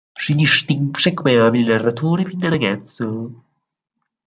Si 0.21 0.33
distinse 0.33 1.13
come 1.13 1.37
abile 1.39 1.73
narratore 1.75 2.25
fin 2.25 2.39
da 2.39 2.49
ragazzo. 2.49 3.05